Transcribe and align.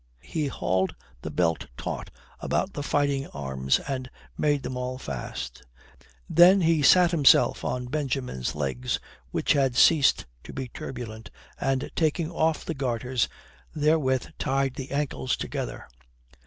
He 0.23 0.47
hauled 0.47 0.95
the 1.21 1.29
belt 1.29 1.67
taut 1.77 2.09
about 2.39 2.73
the 2.73 2.81
fighting 2.81 3.27
arms 3.27 3.77
and 3.81 4.09
made 4.35 4.65
all 4.65 4.97
fast. 4.97 5.61
Then 6.27 6.61
he 6.61 6.81
sat 6.81 7.11
himself 7.11 7.63
on 7.63 7.85
Benjamin's 7.85 8.55
legs, 8.55 8.99
which 9.29 9.53
thus 9.53 9.77
ceased 9.77 10.25
to 10.43 10.53
be 10.53 10.69
turbulent, 10.69 11.29
and, 11.59 11.91
taking 11.95 12.31
off 12.31 12.65
the 12.65 12.73
garters, 12.73 13.29
therewith 13.75 14.25
tied 14.39 14.73
the 14.73 14.89
ankles 14.89 15.37
together. 15.37 15.87